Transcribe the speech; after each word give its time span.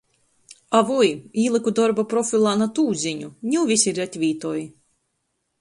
A 0.79 0.79
vui, 0.87 1.11
īlyku 1.41 1.73
dorba 1.81 2.05
profilā 2.15 2.55
na 2.63 2.69
tū 2.79 2.87
ziņu, 3.05 3.31
niu 3.53 3.67
vysi 3.75 3.95
retvītoj. 4.03 4.59